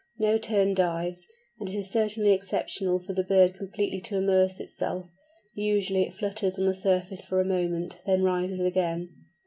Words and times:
No 0.17 0.39
Tern 0.39 0.73
dives, 0.73 1.27
and 1.59 1.69
it 1.69 1.75
is 1.75 1.91
certainly 1.91 2.31
exceptional 2.31 2.97
for 2.97 3.13
the 3.13 3.23
bird 3.23 3.53
completely 3.53 4.01
to 4.01 4.17
immerse 4.17 4.59
itself; 4.59 5.05
usually 5.53 6.07
it 6.07 6.15
flutters 6.15 6.57
on 6.57 6.65
the 6.65 6.73
surface 6.73 7.23
for 7.23 7.39
a 7.39 7.45
moment, 7.45 7.97
then 8.07 8.23
rises 8.23 8.61
again. 8.61 9.09